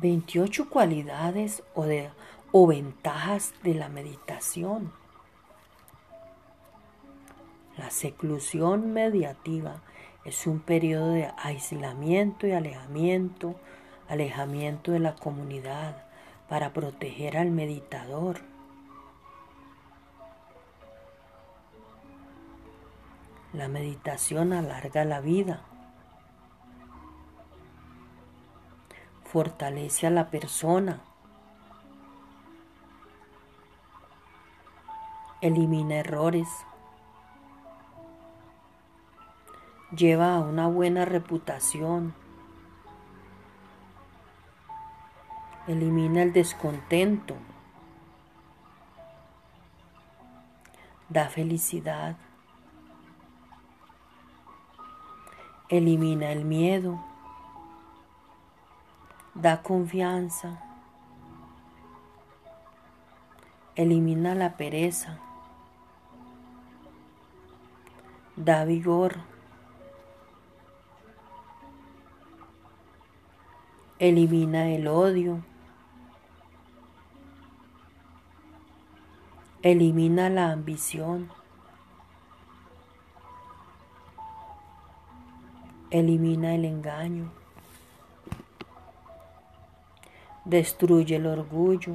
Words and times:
28 0.00 0.70
cualidades 0.70 1.62
o, 1.74 1.84
de, 1.84 2.10
o 2.52 2.66
ventajas 2.66 3.52
de 3.62 3.74
la 3.74 3.88
meditación. 3.88 4.92
La 7.76 7.90
seclusión 7.90 8.92
mediativa 8.92 9.82
es 10.24 10.46
un 10.46 10.60
periodo 10.60 11.12
de 11.12 11.30
aislamiento 11.36 12.46
y 12.46 12.52
alejamiento, 12.52 13.56
alejamiento 14.08 14.92
de 14.92 15.00
la 15.00 15.14
comunidad 15.14 16.04
para 16.48 16.72
proteger 16.72 17.36
al 17.36 17.50
meditador. 17.50 18.40
La 23.52 23.68
meditación 23.68 24.52
alarga 24.52 25.04
la 25.04 25.20
vida. 25.20 25.62
Fortalece 29.32 30.06
a 30.06 30.10
la 30.10 30.30
persona, 30.30 31.00
elimina 35.42 35.96
errores, 35.96 36.48
lleva 39.94 40.34
a 40.34 40.40
una 40.40 40.66
buena 40.66 41.04
reputación, 41.04 42.14
elimina 45.66 46.22
el 46.22 46.32
descontento, 46.32 47.34
da 51.10 51.28
felicidad, 51.28 52.16
elimina 55.68 56.32
el 56.32 56.46
miedo 56.46 57.07
da 59.40 59.62
confianza, 59.62 60.58
elimina 63.76 64.34
la 64.34 64.56
pereza, 64.56 65.16
da 68.34 68.64
vigor, 68.64 69.20
elimina 74.00 74.70
el 74.70 74.88
odio, 74.88 75.44
elimina 79.62 80.28
la 80.30 80.50
ambición, 80.50 81.30
elimina 85.90 86.56
el 86.56 86.64
engaño. 86.64 87.47
Destruye 90.48 91.16
el 91.16 91.26
orgullo, 91.26 91.92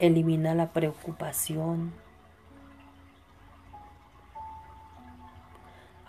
elimina 0.00 0.56
la 0.56 0.72
preocupación, 0.72 1.92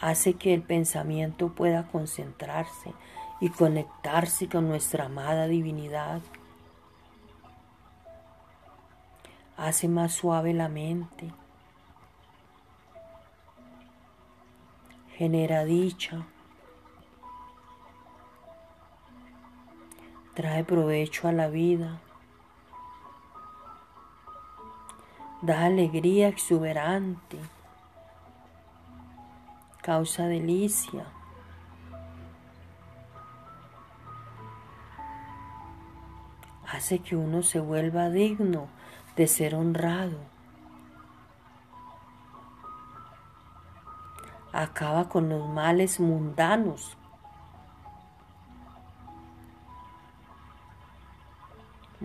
hace 0.01 0.33
que 0.33 0.55
el 0.55 0.63
pensamiento 0.63 1.49
pueda 1.53 1.87
concentrarse 1.87 2.93
y 3.39 3.49
conectarse 3.49 4.49
con 4.49 4.67
nuestra 4.67 5.05
amada 5.05 5.47
divinidad. 5.47 6.21
Hace 9.55 9.87
más 9.87 10.13
suave 10.13 10.53
la 10.53 10.67
mente. 10.67 11.31
Genera 15.15 15.63
dicha. 15.63 16.25
Trae 20.37 20.63
provecho 20.63 21.27
a 21.27 21.31
la 21.31 21.47
vida, 21.47 21.99
da 25.41 25.65
alegría 25.65 26.27
exuberante, 26.27 27.39
causa 29.81 30.27
delicia. 30.27 31.07
Hace 36.71 36.99
que 36.99 37.15
uno 37.15 37.41
se 37.41 37.59
vuelva 37.59 38.11
digno 38.11 38.67
de 39.15 39.25
ser 39.25 39.55
honrado. 39.55 40.19
Acaba 44.53 45.09
con 45.09 45.29
los 45.29 45.49
males 45.49 45.99
mundanos 45.99 46.95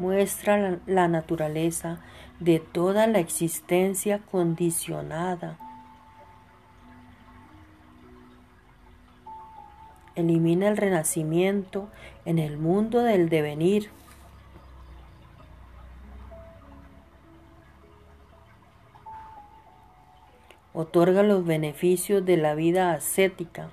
muestra 0.03 0.81
la, 0.85 1.07
naturaleza 1.07 2.01
de 2.41 2.59
toda 2.59 3.07
la 3.07 3.21
existencia 3.21 4.19
condicionada. 4.19 5.59
Elimina 10.17 10.67
el 10.67 10.77
renacimiento 10.77 11.89
en 12.25 12.41
el 12.41 12.59
mundo 12.59 13.03
del 13.03 13.29
devenir. 13.29 13.91
Otorga 20.75 21.23
los 21.23 21.47
beneficios 21.47 22.27
de 22.27 22.39
la 22.39 22.57
vida 22.57 22.93
ascética. 22.93 23.71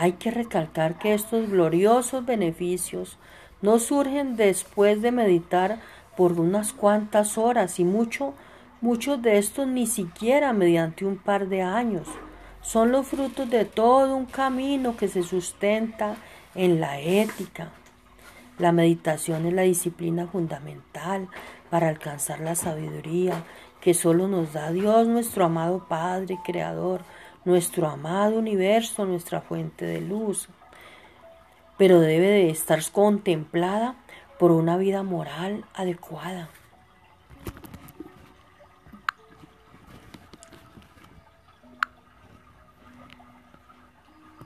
Hay 0.00 0.12
que 0.12 0.30
recalcar 0.30 0.96
que 0.96 1.12
estos 1.12 1.50
gloriosos 1.50 2.24
beneficios 2.24 3.18
no 3.62 3.80
surgen 3.80 4.36
después 4.36 5.02
de 5.02 5.10
meditar 5.10 5.80
por 6.16 6.38
unas 6.38 6.72
cuantas 6.72 7.36
horas 7.36 7.80
y 7.80 7.84
mucho, 7.84 8.32
muchos 8.80 9.20
de 9.22 9.38
estos 9.38 9.66
ni 9.66 9.88
siquiera 9.88 10.52
mediante 10.52 11.04
un 11.04 11.16
par 11.16 11.48
de 11.48 11.62
años. 11.62 12.06
Son 12.62 12.92
los 12.92 13.08
frutos 13.08 13.50
de 13.50 13.64
todo 13.64 14.14
un 14.14 14.26
camino 14.26 14.96
que 14.96 15.08
se 15.08 15.24
sustenta 15.24 16.14
en 16.54 16.80
la 16.80 17.00
ética. 17.00 17.72
La 18.56 18.70
meditación 18.70 19.46
es 19.46 19.52
la 19.52 19.62
disciplina 19.62 20.28
fundamental 20.28 21.26
para 21.70 21.88
alcanzar 21.88 22.38
la 22.38 22.54
sabiduría 22.54 23.42
que 23.80 23.94
solo 23.94 24.28
nos 24.28 24.52
da 24.52 24.70
Dios 24.70 25.08
nuestro 25.08 25.46
amado 25.46 25.86
Padre 25.88 26.38
Creador 26.44 27.00
nuestro 27.48 27.88
amado 27.88 28.38
universo, 28.38 29.06
nuestra 29.06 29.40
fuente 29.40 29.86
de 29.86 30.02
luz, 30.02 30.50
pero 31.78 31.98
debe 31.98 32.26
de 32.26 32.50
estar 32.50 32.78
contemplada 32.92 33.96
por 34.38 34.52
una 34.52 34.76
vida 34.76 35.02
moral 35.02 35.64
adecuada. 35.72 36.50